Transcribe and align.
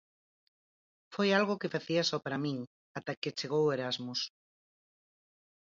Foi 1.13 1.29
algo 1.39 1.59
que 1.61 1.73
facía 1.75 2.03
só 2.09 2.17
para 2.25 2.41
min, 2.45 2.57
até 2.99 3.13
que 3.21 3.35
chegou 3.39 3.61
o 3.65 3.71
Erasmus. 3.77 4.21